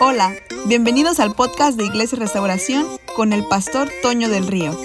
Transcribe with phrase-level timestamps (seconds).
[0.00, 0.34] Hola,
[0.66, 4.76] bienvenidos al podcast de Iglesia Restauración con el pastor Toño del Río.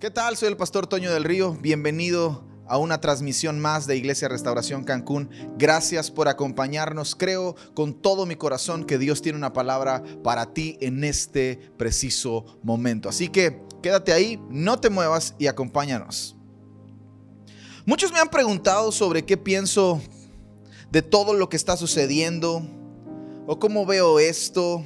[0.00, 0.36] ¿Qué tal?
[0.36, 1.56] Soy el pastor Toño del Río.
[1.60, 5.30] Bienvenido a una transmisión más de Iglesia Restauración Cancún.
[5.56, 7.14] Gracias por acompañarnos.
[7.14, 12.58] Creo con todo mi corazón que Dios tiene una palabra para ti en este preciso
[12.62, 13.08] momento.
[13.08, 16.36] Así que quédate ahí, no te muevas y acompáñanos.
[17.86, 20.00] Muchos me han preguntado sobre qué pienso
[20.90, 22.62] de todo lo que está sucediendo
[23.46, 24.84] o cómo veo esto.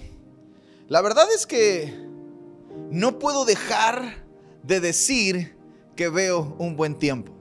[0.89, 1.93] La verdad es que
[2.91, 4.25] no puedo dejar
[4.63, 5.57] de decir
[5.97, 7.32] que veo un buen tiempo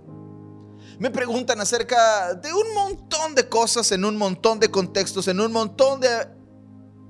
[1.01, 5.51] me preguntan acerca de un montón de cosas, en un montón de contextos, en un
[5.51, 6.07] montón de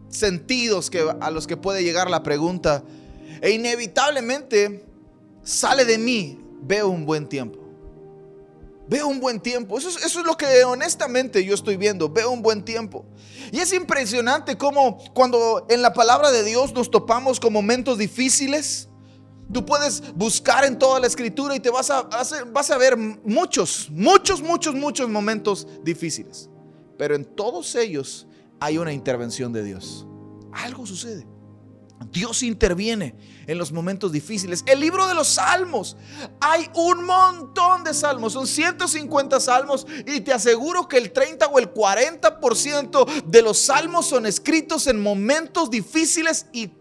[0.08, 2.86] sentidos que, a los que puede llegar la pregunta.
[3.42, 4.86] E inevitablemente
[5.44, 7.60] sale de mí, veo un buen tiempo.
[8.88, 9.78] Veo un buen tiempo.
[9.78, 12.08] Eso es, eso es, lo que honestamente yo estoy viendo.
[12.08, 13.04] Veo un buen tiempo.
[13.52, 18.88] Y es impresionante cómo cuando en la palabra de Dios nos topamos con momentos difíciles,
[19.52, 23.90] Tú puedes buscar en toda la escritura y te vas a, vas a ver muchos,
[23.92, 26.50] muchos, muchos, muchos momentos difíciles.
[26.98, 28.28] Pero en todos ellos
[28.60, 30.06] hay una intervención de Dios.
[30.54, 31.28] Algo sucede.
[32.12, 33.16] Dios interviene
[33.48, 34.64] en los momentos difíciles.
[34.66, 35.98] El libro de los salmos.
[36.40, 38.34] Hay un montón de salmos.
[38.34, 39.86] Son 150 salmos.
[40.08, 45.02] Y te aseguro que el 30 o el 40% de los salmos son escritos en
[45.02, 46.72] momentos difíciles y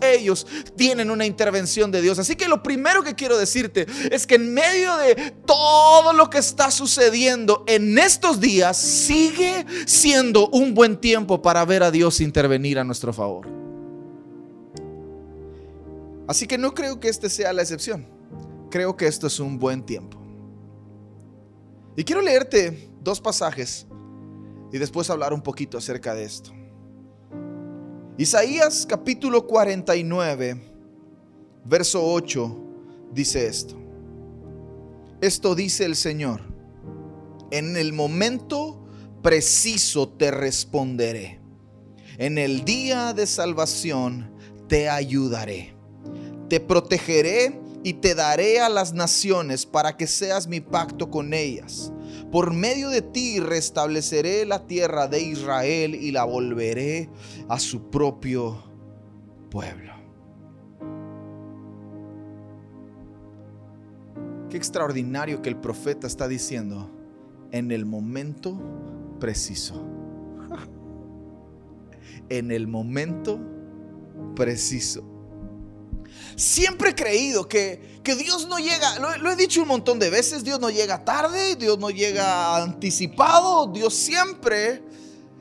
[0.00, 2.18] ellos tienen una intervención de Dios.
[2.18, 6.38] Así que lo primero que quiero decirte es que en medio de todo lo que
[6.38, 12.78] está sucediendo en estos días, sigue siendo un buen tiempo para ver a Dios intervenir
[12.78, 13.48] a nuestro favor.
[16.26, 18.06] Así que no creo que este sea la excepción.
[18.70, 20.16] Creo que esto es un buen tiempo.
[21.96, 23.86] Y quiero leerte dos pasajes
[24.72, 26.52] y después hablar un poquito acerca de esto.
[28.20, 30.60] Isaías capítulo 49,
[31.64, 32.56] verso 8,
[33.14, 33.74] dice esto.
[35.22, 36.42] Esto dice el Señor,
[37.50, 38.84] en el momento
[39.22, 41.40] preciso te responderé.
[42.18, 44.30] En el día de salvación
[44.68, 45.74] te ayudaré.
[46.50, 51.90] Te protegeré y te daré a las naciones para que seas mi pacto con ellas
[52.30, 57.08] por medio de ti restableceré la tierra de Israel y la volveré
[57.48, 58.62] a su propio
[59.50, 59.92] pueblo.
[64.48, 66.90] Qué extraordinario que el profeta está diciendo
[67.52, 68.58] en el momento
[69.18, 69.86] preciso.
[72.28, 73.40] En el momento
[74.36, 75.09] preciso.
[76.36, 80.44] Siempre he creído que, que Dios no llega, lo, he dicho un montón de veces,
[80.44, 84.82] Dios no llega tarde, Dios no llega anticipado, Dios siempre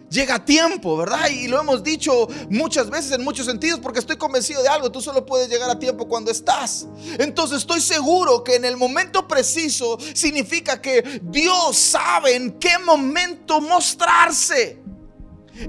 [0.09, 1.29] llega a tiempo, ¿verdad?
[1.29, 5.01] Y lo hemos dicho muchas veces en muchos sentidos porque estoy convencido de algo, tú
[5.01, 6.87] solo puedes llegar a tiempo cuando estás.
[7.17, 13.61] Entonces estoy seguro que en el momento preciso significa que Dios sabe en qué momento
[13.61, 14.79] mostrarse.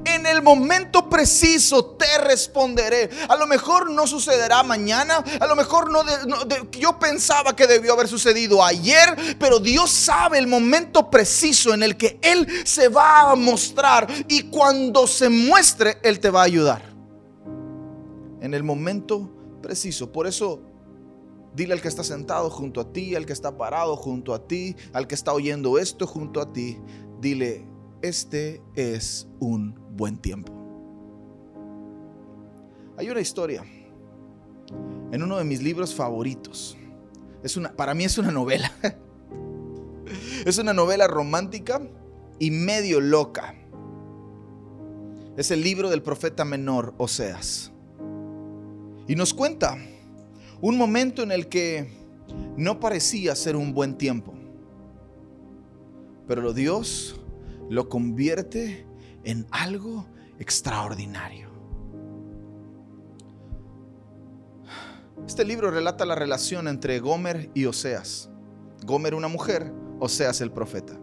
[0.05, 3.11] En el momento preciso te responderé.
[3.29, 5.25] A lo mejor no sucederá mañana.
[5.41, 6.03] A lo mejor no,
[6.73, 9.37] yo pensaba que debió haber sucedido ayer.
[9.39, 14.07] Pero Dios sabe el momento preciso en el que Él se va a mostrar.
[14.29, 16.83] Y cuando se muestre, Él te va a ayudar.
[18.41, 19.31] En el momento
[19.63, 20.11] preciso.
[20.11, 20.63] Por eso
[21.55, 24.77] Dile al que está sentado junto a ti, al que está parado junto a ti,
[24.93, 26.79] al que está oyendo esto junto a ti,
[27.21, 27.67] dile,
[28.03, 30.53] este es un buen tiempo.
[32.97, 33.65] Hay una historia
[35.13, 36.77] en uno de mis libros favoritos.
[37.43, 38.73] Es una, para mí es una novela.
[40.45, 41.81] Es una novela romántica
[42.39, 43.55] y medio loca.
[45.37, 47.71] Es el libro del profeta menor, Oseas.
[49.07, 49.77] Y nos cuenta
[50.61, 51.91] un momento en el que
[52.57, 54.35] no parecía ser un buen tiempo.
[56.27, 57.20] Pero Dios
[57.71, 58.85] lo convierte
[59.25, 60.07] en algo
[60.39, 61.49] extraordinario.
[65.27, 68.29] Este libro relata la relación entre Gomer y Oseas.
[68.85, 70.99] Gomer una mujer, Oseas el profeta.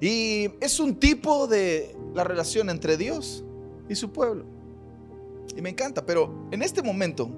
[0.00, 3.44] Y es un tipo de la relación entre Dios
[3.88, 4.44] y su pueblo.
[5.56, 7.30] Y me encanta, pero en este momento,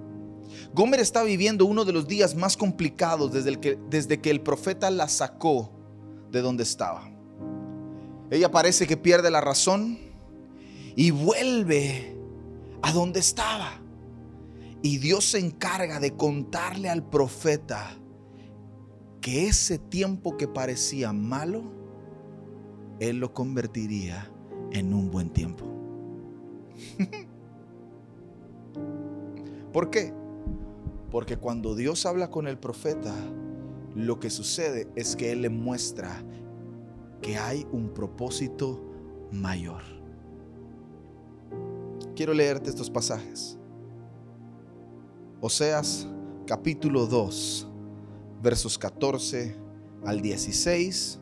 [0.73, 4.91] Gomer está viviendo uno de los días más complicados desde, que, desde que el profeta
[4.91, 5.71] la sacó
[6.31, 7.18] de donde estaba.
[8.31, 9.99] Ella parece que pierde la razón
[10.97, 12.17] y vuelve
[12.83, 13.81] a donde estaba.
[14.83, 17.97] Y Dios se encarga de contarle al profeta
[19.21, 21.65] que ese tiempo que parecía malo,
[23.01, 24.31] Él lo convertiría
[24.73, 25.65] en un buen tiempo.
[29.73, 30.13] ¿Por qué?
[31.11, 33.15] Porque cuando Dios habla con el profeta,
[33.95, 36.23] lo que sucede es que Él le muestra
[37.23, 38.81] que hay un propósito
[39.33, 39.83] mayor.
[42.15, 43.57] Quiero leerte estos pasajes.
[45.41, 46.09] Oseas
[46.47, 47.69] capítulo 2,
[48.43, 49.57] versos 14
[50.05, 51.21] al 16.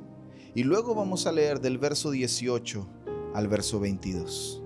[0.55, 2.89] Y luego vamos a leer del verso 18
[3.35, 4.63] al verso 22.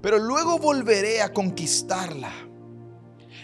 [0.00, 2.30] Pero luego volveré a conquistarla.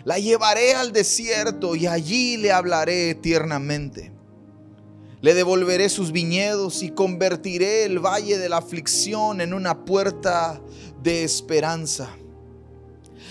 [0.04, 4.13] La llevaré al desierto y allí le hablaré tiernamente.
[5.25, 10.61] Le devolveré sus viñedos y convertiré el valle de la aflicción en una puerta
[11.03, 12.11] de esperanza.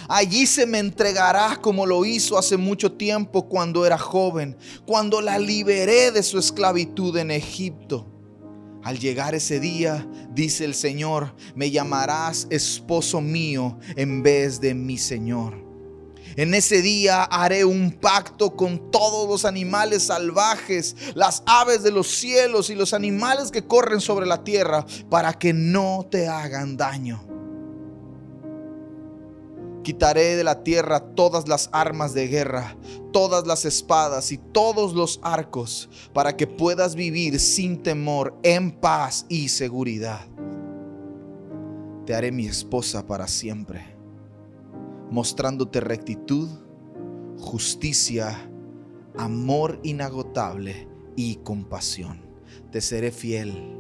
[0.10, 4.58] Allí se me entregará como lo hizo hace mucho tiempo cuando era joven,
[4.88, 8.08] cuando la liberé de su esclavitud en Egipto.
[8.82, 14.98] Al llegar ese día, dice el Señor, me llamarás esposo mío en vez de mi
[14.98, 15.63] Señor.
[16.36, 22.08] En ese día haré un pacto con todos los animales salvajes, las aves de los
[22.08, 27.24] cielos y los animales que corren sobre la tierra, para que no te hagan daño.
[29.84, 32.78] Quitaré de la tierra todas las armas de guerra,
[33.12, 39.26] todas las espadas y todos los arcos, para que puedas vivir sin temor, en paz
[39.30, 40.26] y seguridad.
[42.06, 43.93] Te haré mi esposa para siempre,
[45.14, 46.50] mostrándote rectitud,
[47.38, 48.50] justicia,
[49.16, 52.26] amor inagotable y compasión.
[52.72, 53.78] Te seré fiel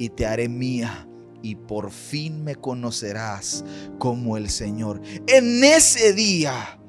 [0.00, 1.08] y te haré mía
[1.40, 3.64] y por fin me conocerás
[4.00, 5.00] como el Señor.
[5.28, 6.80] En ese día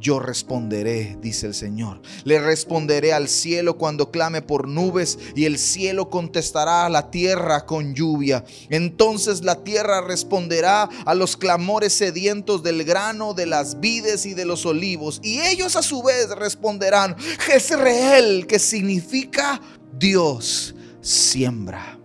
[0.00, 2.00] yo responderé, dice el Señor.
[2.24, 7.66] Le responderé al cielo cuando clame por nubes y el cielo contestará a la tierra
[7.66, 8.44] con lluvia.
[8.70, 14.44] Entonces la tierra responderá a los clamores sedientos del grano, de las vides y de
[14.44, 15.20] los olivos.
[15.22, 19.60] Y ellos a su vez responderán, Jezreel, que significa
[19.98, 21.98] Dios siembra.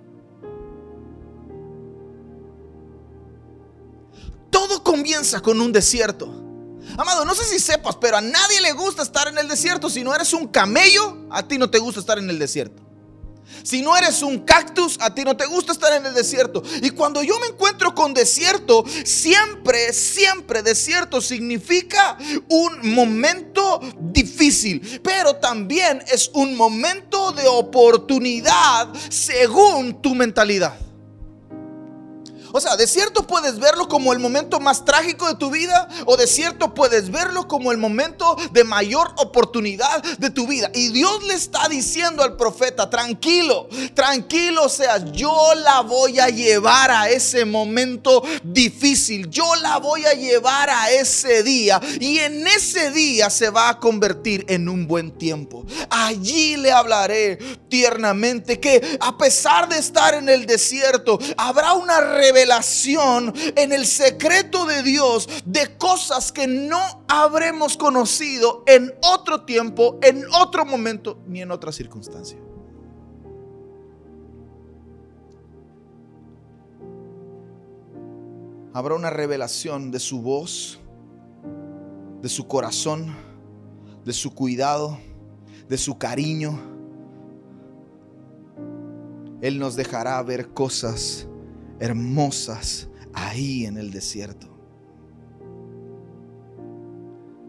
[4.50, 6.43] Todo comienza con un desierto.
[6.97, 9.89] Amado, no sé si sepas, pero a nadie le gusta estar en el desierto.
[9.89, 12.83] Si no eres un camello, a ti no te gusta estar en el desierto.
[13.63, 16.63] Si no eres un cactus, a ti no te gusta estar en el desierto.
[16.81, 22.18] Y cuando yo me encuentro con desierto, siempre, siempre desierto significa
[22.50, 30.77] un momento difícil, pero también es un momento de oportunidad según tu mentalidad.
[32.55, 36.15] O sea, de cierto puedes verlo como el momento más trágico de tu vida o
[36.15, 40.69] de cierto puedes verlo como el momento de mayor oportunidad de tu vida.
[40.75, 46.91] Y Dios le está diciendo al profeta, tranquilo, tranquilo seas, yo la voy a llevar
[46.91, 52.91] a ese momento difícil, yo la voy a llevar a ese día y en ese
[52.91, 55.65] día se va a convertir en un buen tiempo.
[55.89, 62.43] Allí le hablaré tiernamente que a pesar de estar en el desierto, habrá una revelación
[63.56, 70.24] en el secreto de Dios de cosas que no habremos conocido en otro tiempo, en
[70.34, 72.38] otro momento, ni en otra circunstancia.
[78.74, 80.79] Habrá una revelación de su voz,
[82.22, 83.15] de su corazón,
[84.03, 84.98] de su cuidado,
[85.70, 86.60] de su cariño.
[89.41, 91.27] Él nos dejará ver cosas
[91.84, 94.48] hermosas ahí en el desierto.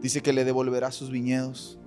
[0.03, 1.79] Dice que le devolverá sus viñedos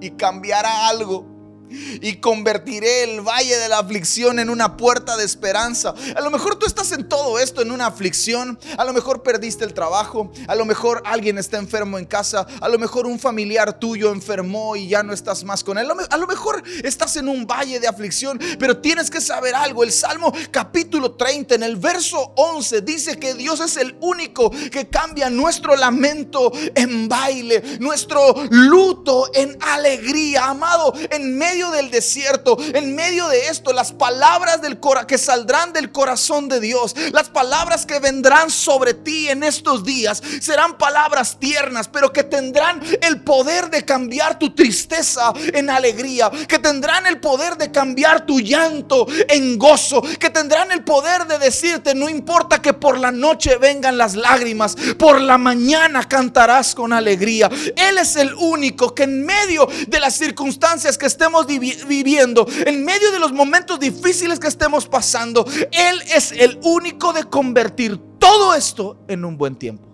[0.00, 1.26] y cambiará algo
[1.70, 5.94] y convertiré el valle de la aflicción en una puerta de esperanza.
[6.16, 8.58] A lo mejor tú estás en todo esto, en una aflicción.
[8.76, 10.32] A lo mejor perdiste el trabajo.
[10.48, 12.46] A lo mejor alguien está enfermo en casa.
[12.60, 15.88] A lo mejor un familiar tuyo enfermó y ya no estás más con él.
[16.10, 19.84] A lo mejor estás en un valle de aflicción, pero tienes que saber algo.
[19.84, 24.88] El Salmo capítulo 30, en el verso 11, dice que Dios es el único que
[24.88, 30.46] cambia nuestro lamento en baile, nuestro luto en alegría.
[30.50, 35.92] Amado, en medio del desierto, en medio de esto, las palabras del que saldrán del
[35.92, 41.88] corazón de Dios, las palabras que vendrán sobre ti en estos días, serán palabras tiernas,
[41.88, 47.56] pero que tendrán el poder de cambiar tu tristeza en alegría, que tendrán el poder
[47.56, 52.72] de cambiar tu llanto en gozo, que tendrán el poder de decirte, no importa que
[52.72, 57.50] por la noche vengan las lágrimas, por la mañana cantarás con alegría.
[57.76, 63.10] Él es el único que en medio de las circunstancias que estemos viviendo, en medio
[63.10, 68.98] de los momentos difíciles que estemos pasando, Él es el único de convertir todo esto
[69.08, 69.90] en un buen tiempo.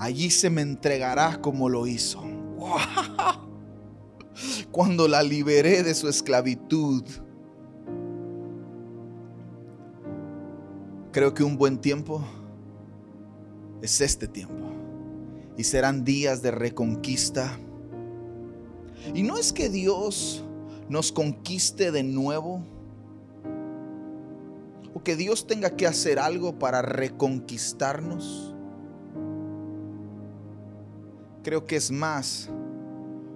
[0.00, 2.22] Allí se me entregará como lo hizo.
[4.72, 7.04] Cuando la liberé de su esclavitud.
[11.12, 12.24] Creo que un buen tiempo
[13.82, 14.69] es este tiempo.
[15.60, 17.58] Y serán días de reconquista.
[19.14, 20.42] Y no es que Dios
[20.88, 22.64] nos conquiste de nuevo.
[24.94, 28.54] O que Dios tenga que hacer algo para reconquistarnos.
[31.44, 32.48] Creo que es más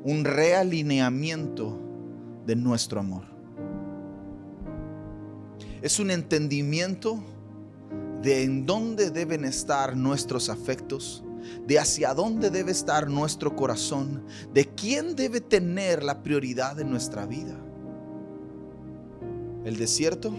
[0.03, 1.79] un realineamiento
[2.47, 3.27] de nuestro amor.
[5.83, 7.23] Es un entendimiento
[8.23, 11.24] de en dónde deben estar nuestros afectos,
[11.67, 17.27] de hacia dónde debe estar nuestro corazón, de quién debe tener la prioridad en nuestra
[17.27, 17.57] vida.
[19.65, 20.33] El desierto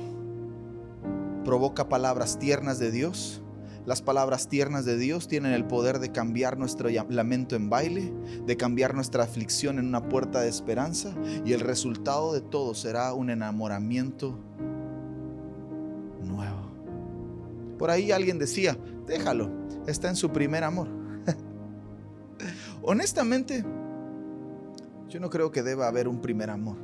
[1.43, 3.41] provoca palabras tiernas de Dios.
[3.85, 8.11] Las palabras tiernas de Dios tienen el poder de cambiar nuestro lamento en baile,
[8.45, 11.13] de cambiar nuestra aflicción en una puerta de esperanza
[11.45, 14.39] y el resultado de todo será un enamoramiento
[17.77, 19.49] Por ahí alguien decía, déjalo,
[19.87, 20.87] está en su primer amor.
[22.81, 23.63] Honestamente,
[25.09, 26.77] yo no creo que deba haber un primer amor.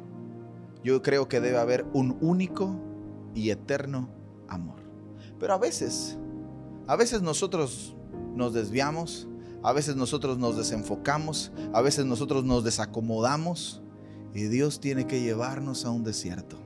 [0.83, 2.75] Yo creo que debe haber un único
[3.35, 4.09] y eterno
[4.47, 4.79] amor.
[5.39, 6.17] Pero a veces,
[6.87, 7.95] a veces nosotros
[8.35, 9.27] nos desviamos,
[9.63, 13.81] a veces nosotros nos desenfocamos, a veces nosotros nos desacomodamos
[14.33, 16.57] y Dios tiene que llevarnos a un desierto,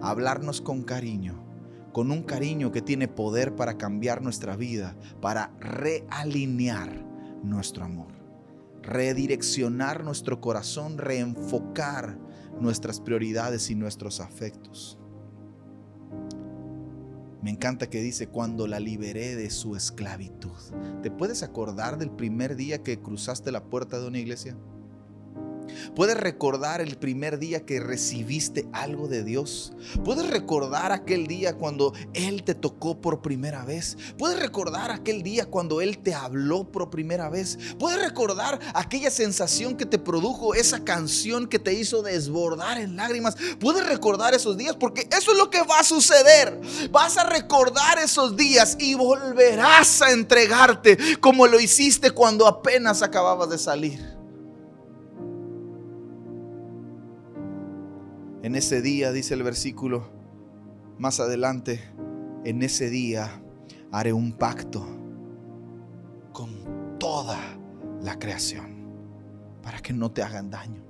[0.00, 1.51] hablarnos con cariño
[1.92, 7.04] con un cariño que tiene poder para cambiar nuestra vida, para realinear
[7.42, 8.12] nuestro amor,
[8.82, 12.18] redireccionar nuestro corazón, reenfocar
[12.60, 14.98] nuestras prioridades y nuestros afectos.
[17.42, 20.52] Me encanta que dice, cuando la liberé de su esclavitud.
[21.02, 24.56] ¿Te puedes acordar del primer día que cruzaste la puerta de una iglesia?
[25.94, 29.72] ¿Puedes recordar el primer día que recibiste algo de Dios?
[30.04, 33.96] ¿Puedes recordar aquel día cuando Él te tocó por primera vez?
[34.18, 37.58] ¿Puedes recordar aquel día cuando Él te habló por primera vez?
[37.78, 43.36] ¿Puedes recordar aquella sensación que te produjo esa canción que te hizo desbordar en lágrimas?
[43.60, 44.76] ¿Puedes recordar esos días?
[44.76, 46.60] Porque eso es lo que va a suceder.
[46.90, 53.50] Vas a recordar esos días y volverás a entregarte como lo hiciste cuando apenas acababas
[53.50, 54.21] de salir.
[58.42, 60.10] En ese día, dice el versículo
[60.98, 61.80] más adelante,
[62.44, 63.40] en ese día
[63.92, 64.84] haré un pacto
[66.32, 67.38] con toda
[68.02, 68.82] la creación
[69.62, 70.82] para que no te hagan daño.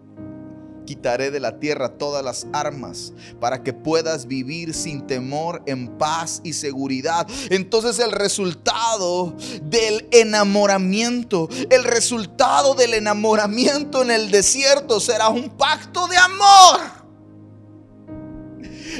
[0.86, 6.40] Quitaré de la tierra todas las armas para que puedas vivir sin temor, en paz
[6.42, 7.26] y seguridad.
[7.50, 16.08] Entonces el resultado del enamoramiento, el resultado del enamoramiento en el desierto será un pacto
[16.08, 17.01] de amor.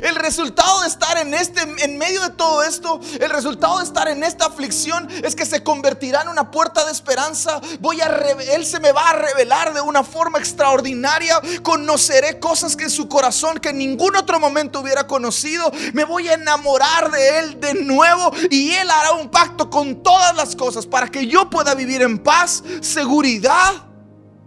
[0.03, 4.09] El resultado de estar en este en medio de todo esto, el resultado de estar
[4.09, 7.61] en esta aflicción es que se convertirá en una puerta de esperanza.
[7.81, 11.41] Voy a él se me va a revelar de una forma extraordinaria.
[11.63, 15.71] Conoceré cosas que en su corazón que en ningún otro momento hubiera conocido.
[15.93, 20.35] Me voy a enamorar de él de nuevo y él hará un pacto con todas
[20.37, 23.73] las cosas para que yo pueda vivir en paz, seguridad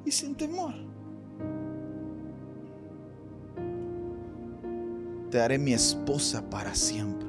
[0.05, 0.84] y sin temor.
[5.29, 7.27] Te daré mi esposa para siempre.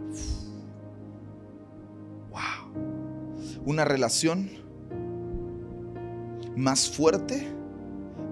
[2.30, 3.64] Wow.
[3.64, 4.50] Una relación
[6.56, 7.46] más fuerte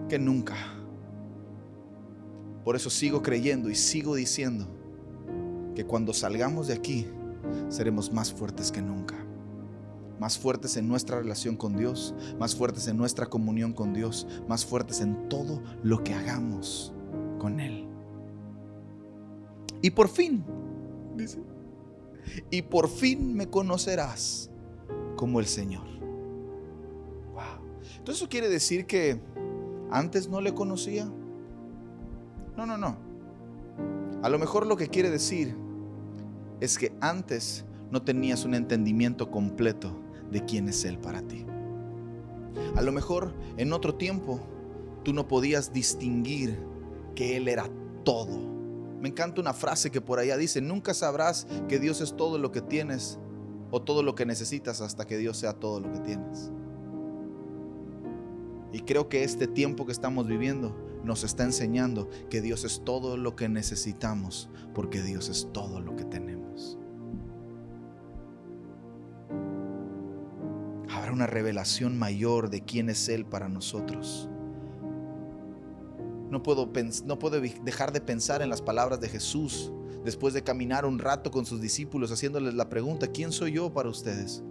[0.09, 0.57] que nunca.
[2.65, 4.67] Por eso sigo creyendo y sigo diciendo
[5.75, 7.07] que cuando salgamos de aquí
[7.69, 9.17] seremos más fuertes que nunca.
[10.19, 14.65] Más fuertes en nuestra relación con Dios, más fuertes en nuestra comunión con Dios, más
[14.65, 16.95] fuertes en todo lo que hagamos
[17.39, 17.94] con Él.
[19.85, 20.43] Y por fin,
[21.15, 21.43] dice,
[22.51, 24.51] y por fin me conocerás
[25.15, 25.85] como el Señor.
[27.35, 27.69] Wow.
[27.99, 29.21] Entonces eso quiere decir que
[29.91, 31.05] antes no le conocía.
[32.57, 32.97] No, no, no.
[34.23, 35.55] A lo mejor lo que quiere decir
[36.63, 40.01] es que antes no tenías un entendimiento completo
[40.31, 41.45] de quién es Él para ti.
[42.75, 44.41] A lo mejor en otro tiempo
[45.03, 46.59] tú no podías distinguir
[47.15, 47.69] que Él era
[48.03, 48.54] todo.
[49.05, 52.53] Me encanta una frase que por allá dice, nunca sabrás que Dios es todo lo
[52.53, 53.19] que tienes
[53.71, 56.51] o todo lo que necesitas hasta que Dios sea todo lo que tienes.
[58.73, 63.19] Y creo que este tiempo que estamos viviendo nos está enseñando que Dios es todo
[63.19, 66.79] lo que necesitamos, porque Dios es todo lo que tenemos.
[70.89, 74.31] Habrá una revelación mayor de quién es Él para nosotros.
[76.35, 76.69] No puedo,
[77.05, 79.71] no puedo dejar de pensar en las palabras de Jesús
[80.05, 83.89] después de caminar un rato con sus discípulos haciéndoles la pregunta, ¿quién soy yo para
[83.89, 84.43] ustedes?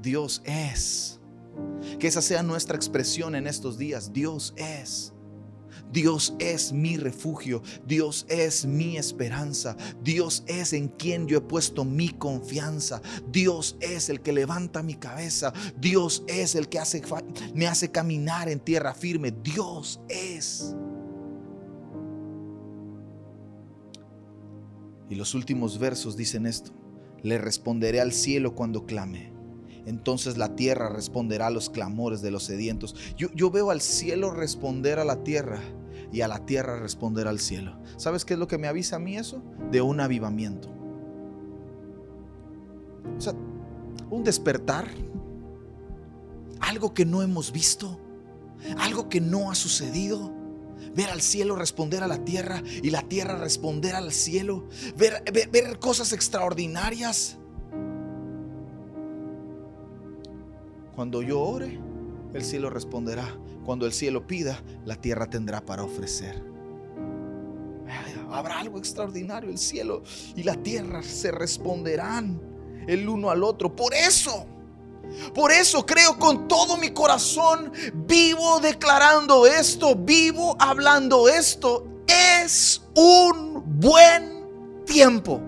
[0.00, 1.18] Dios es.
[1.98, 4.12] Que esa sea nuestra expresión en estos días.
[4.12, 5.12] Dios es.
[5.92, 11.84] Dios es mi refugio, Dios es mi esperanza, Dios es en quien yo he puesto
[11.84, 16.78] mi confianza, Dios es el que levanta mi cabeza, Dios es el que
[17.54, 20.74] me hace caminar en tierra firme, Dios es.
[25.10, 26.72] Y los últimos versos dicen esto,
[27.22, 29.37] le responderé al cielo cuando clame
[29.88, 32.94] entonces la tierra responderá a los clamores de los sedientos.
[33.16, 35.60] Yo, veo al cielo responder a la tierra
[36.12, 37.78] y a la tierra responder al cielo.
[37.96, 39.42] ¿Sabes qué es lo que me avisa a mí eso?
[39.70, 40.68] De un avivamiento.
[43.16, 43.32] O sea,
[44.10, 44.88] un despertar,
[46.60, 47.98] algo que no hemos visto,
[48.76, 50.36] algo que no ha sucedido.
[50.94, 54.68] Ver al cielo responder a la tierra y la tierra responder al cielo.
[54.98, 57.37] Ver, ver cosas extraordinarias.
[60.98, 61.78] Cuando yo ore,
[62.34, 63.32] el cielo responderá.
[63.64, 66.42] Cuando el cielo pida, la tierra tendrá para ofrecer.
[68.32, 69.48] Habrá algo extraordinario.
[69.48, 70.02] El cielo
[70.34, 72.40] y la tierra se responderán
[72.88, 73.76] el uno al otro.
[73.76, 74.44] Por eso,
[75.36, 82.02] por eso creo con todo mi corazón, vivo declarando esto, vivo hablando esto.
[82.08, 85.47] Es un buen tiempo.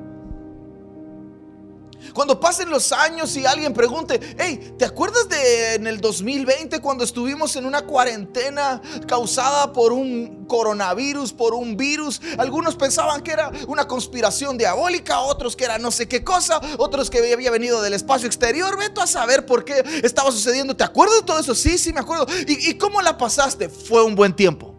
[2.20, 7.02] Cuando pasen los años y alguien pregunte, hey, ¿te acuerdas de en el 2020 cuando
[7.02, 12.21] estuvimos en una cuarentena causada por un coronavirus, por un virus?
[12.36, 17.08] Algunos pensaban que era una conspiración diabólica, otros que era no sé qué cosa, otros
[17.08, 18.76] que había venido del espacio exterior.
[18.76, 20.76] Veto a saber por qué estaba sucediendo.
[20.76, 21.54] ¿Te acuerdas de todo eso?
[21.54, 22.26] Sí, sí, me acuerdo.
[22.47, 23.71] ¿Y, y cómo la pasaste?
[23.71, 24.70] Fue un buen tiempo.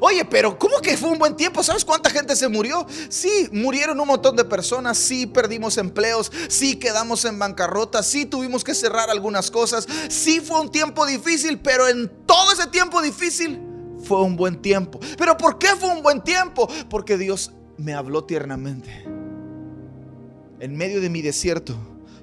[0.00, 1.62] Oye, pero ¿cómo que fue un buen tiempo?
[1.62, 2.86] ¿Sabes cuánta gente se murió?
[3.08, 8.64] Sí, murieron un montón de personas, sí perdimos empleos, sí quedamos en bancarrota, sí tuvimos
[8.64, 13.60] que cerrar algunas cosas, sí fue un tiempo difícil, pero en todo ese tiempo difícil
[14.02, 14.98] fue un buen tiempo.
[15.18, 16.68] ¿Pero por qué fue un buen tiempo?
[16.88, 19.04] Porque Dios me habló tiernamente.
[20.60, 21.76] En medio de mi desierto,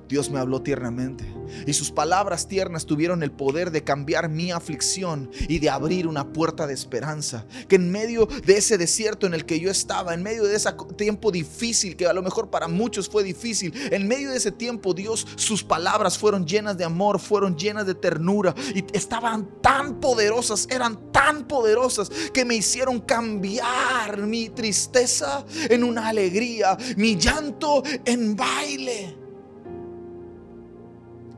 [0.07, 5.29] Dios me habló tiernamente y sus palabras tiernas tuvieron el poder de cambiar mi aflicción
[5.47, 7.45] y de abrir una puerta de esperanza.
[7.67, 10.69] Que en medio de ese desierto en el que yo estaba, en medio de ese
[10.97, 14.93] tiempo difícil, que a lo mejor para muchos fue difícil, en medio de ese tiempo
[14.93, 20.67] Dios, sus palabras fueron llenas de amor, fueron llenas de ternura y estaban tan poderosas,
[20.69, 28.35] eran tan poderosas que me hicieron cambiar mi tristeza en una alegría, mi llanto en
[28.35, 29.26] baile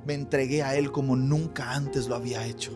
[0.10, 2.72] me entregué a Él como nunca antes lo había hecho.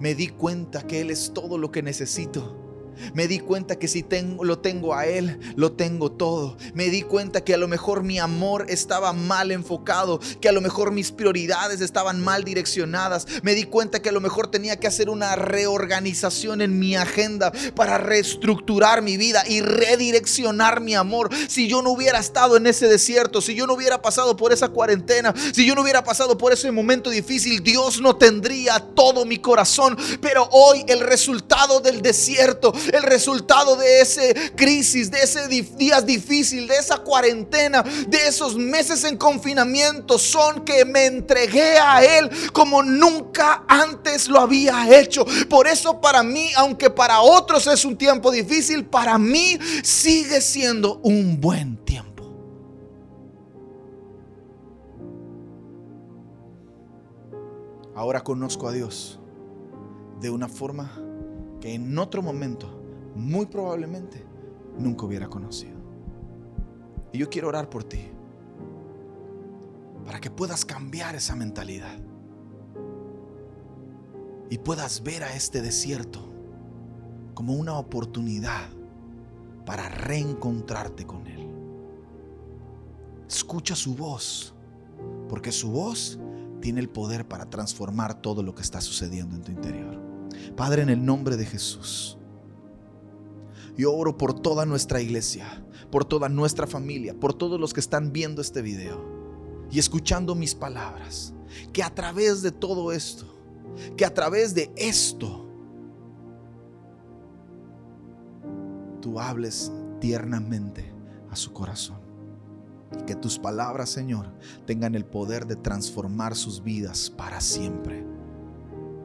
[0.00, 2.65] Me di cuenta que Él es todo lo que necesito
[3.14, 6.56] me di cuenta que si tengo, lo tengo a Él, lo tengo todo.
[6.74, 10.60] Me di cuenta que a lo mejor mi amor estaba mal enfocado, que a lo
[10.60, 13.26] mejor mis prioridades estaban mal direccionadas.
[13.42, 17.52] Me di cuenta que a lo mejor tenía que hacer una reorganización en mi agenda
[17.74, 21.30] para reestructurar mi vida y redireccionar mi amor.
[21.48, 24.68] Si yo no hubiera estado en ese desierto, si yo no hubiera pasado por esa
[24.68, 29.38] cuarentena, si yo no hubiera pasado por ese momento difícil, Dios no tendría todo mi
[29.38, 29.96] corazón.
[30.20, 36.66] Pero hoy el resultado del desierto el resultado de ese crisis, de ese días difícil,
[36.66, 42.82] de esa cuarentena, de esos meses en confinamiento, son que me entregué a Él como
[42.82, 45.24] nunca antes lo había hecho.
[45.48, 50.98] Por eso para mí, aunque para otros es un tiempo difícil, para mí sigue siendo
[51.02, 52.06] un buen tiempo.
[57.94, 59.18] Ahora conozco a Dios
[60.20, 60.92] de una forma
[61.60, 62.75] que en otro momento
[63.16, 64.24] muy probablemente
[64.78, 65.76] nunca hubiera conocido.
[67.12, 68.10] Y yo quiero orar por ti,
[70.04, 71.98] para que puedas cambiar esa mentalidad.
[74.50, 76.32] y puedas ver a este desierto
[77.34, 78.68] como una oportunidad
[79.64, 81.50] para reencontrarte con Él.
[83.28, 84.54] Escucha su voz,
[85.28, 86.18] porque su voz
[86.60, 90.00] tiene el poder para transformar todo lo que está sucediendo en tu interior.
[90.56, 92.16] Padre, en el nombre de Jesús,
[93.76, 98.12] yo oro por toda nuestra iglesia, por toda nuestra familia, por todos los que están
[98.12, 99.16] viendo este video
[99.70, 101.34] y escuchando mis palabras,
[101.72, 103.26] que a través de todo esto,
[103.96, 105.46] que a través de esto,
[109.00, 110.92] tú hables tiernamente
[111.30, 112.00] a su corazón.
[112.98, 114.32] Y que tus palabras, Señor,
[114.64, 118.06] tengan el poder de transformar sus vidas para siempre.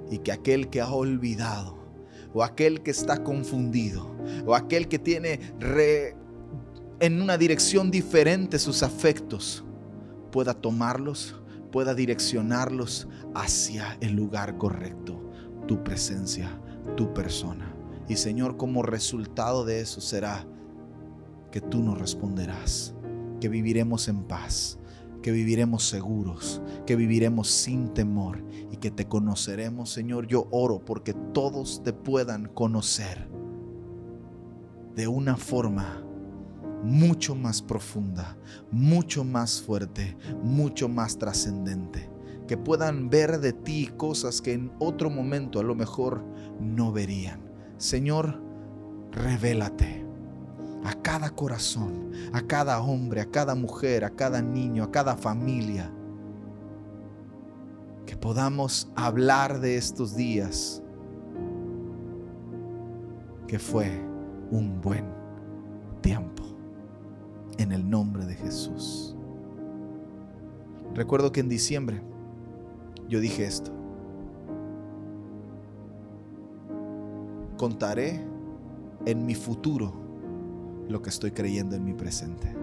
[0.09, 1.80] Y que aquel que ha olvidado,
[2.33, 4.15] o aquel que está confundido,
[4.45, 5.39] o aquel que tiene
[6.99, 9.63] en una dirección diferente sus afectos,
[10.31, 11.35] pueda tomarlos,
[11.71, 15.19] pueda direccionarlos hacia el lugar correcto,
[15.67, 16.49] tu presencia,
[16.95, 17.73] tu persona.
[18.07, 20.45] Y Señor, como resultado de eso será
[21.51, 22.93] que tú nos responderás,
[23.39, 24.77] que viviremos en paz,
[25.21, 30.27] que viviremos seguros, que viviremos sin temor y que te conoceremos, Señor.
[30.27, 33.29] Yo oro porque todos te puedan conocer
[34.95, 36.03] de una forma
[36.83, 38.37] mucho más profunda,
[38.71, 42.09] mucho más fuerte, mucho más trascendente.
[42.47, 46.25] Que puedan ver de ti cosas que en otro momento a lo mejor
[46.59, 47.39] no verían.
[47.77, 48.41] Señor,
[49.11, 50.00] revélate
[50.83, 55.91] a cada corazón, a cada hombre, a cada mujer, a cada niño, a cada familia.
[58.05, 60.81] Que podamos hablar de estos días
[63.47, 63.89] que fue
[64.49, 65.05] un buen
[66.01, 66.43] tiempo.
[67.57, 69.15] En el nombre de Jesús.
[70.95, 72.01] Recuerdo que en diciembre
[73.07, 73.71] yo dije esto.
[77.57, 78.25] Contaré
[79.05, 80.00] en mi futuro
[80.91, 82.53] lo que estoy creyendo en mi presente.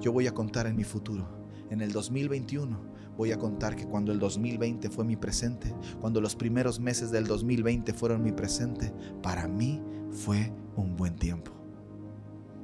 [0.00, 1.26] Yo voy a contar en mi futuro.
[1.70, 2.78] En el 2021
[3.16, 7.26] voy a contar que cuando el 2020 fue mi presente, cuando los primeros meses del
[7.26, 11.52] 2020 fueron mi presente, para mí fue un buen tiempo.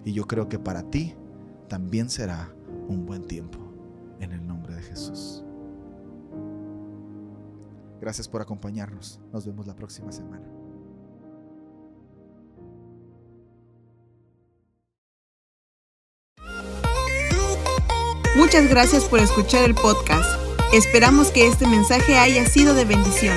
[0.05, 1.15] Y yo creo que para ti
[1.69, 2.55] también será
[2.89, 3.59] un buen tiempo
[4.21, 5.45] en el nombre de Jesús.
[8.01, 9.21] Gracias por acompañarnos.
[9.33, 10.56] Nos vemos la próxima semana.
[18.47, 20.41] Muchas gracias por escuchar el podcast.
[20.73, 23.37] Esperamos que este mensaje haya sido de bendición.